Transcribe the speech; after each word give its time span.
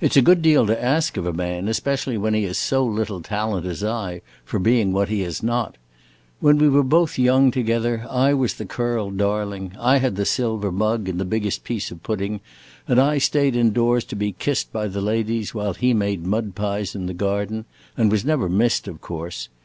It 0.00 0.12
's 0.12 0.16
a 0.16 0.22
good 0.22 0.42
deal 0.42 0.64
to 0.68 0.80
ask 0.80 1.16
of 1.16 1.26
a 1.26 1.32
man, 1.32 1.66
especially 1.66 2.16
when 2.16 2.34
he 2.34 2.44
has 2.44 2.56
so 2.56 2.84
little 2.84 3.20
talent 3.20 3.66
as 3.66 3.82
I 3.82 4.22
for 4.44 4.60
being 4.60 4.92
what 4.92 5.08
he 5.08 5.22
is 5.24 5.42
not. 5.42 5.74
When 6.38 6.56
we 6.58 6.68
were 6.68 6.84
both 6.84 7.18
young 7.18 7.50
together 7.50 8.06
I 8.08 8.32
was 8.32 8.54
the 8.54 8.64
curled 8.64 9.16
darling. 9.16 9.72
I 9.76 9.96
had 9.98 10.14
the 10.14 10.24
silver 10.24 10.70
mug 10.70 11.08
and 11.08 11.18
the 11.18 11.24
biggest 11.24 11.64
piece 11.64 11.90
of 11.90 12.04
pudding, 12.04 12.42
and 12.86 13.00
I 13.00 13.18
stayed 13.18 13.56
in 13.56 13.72
doors 13.72 14.04
to 14.04 14.14
be 14.14 14.30
kissed 14.38 14.72
by 14.72 14.86
the 14.86 15.00
ladies 15.00 15.52
while 15.52 15.74
he 15.74 15.92
made 15.92 16.24
mud 16.24 16.54
pies 16.54 16.94
in 16.94 17.06
the 17.06 17.12
garden 17.12 17.64
and 17.96 18.08
was 18.12 18.24
never 18.24 18.48
missed, 18.48 18.86
of 18.86 19.00
course. 19.00 19.48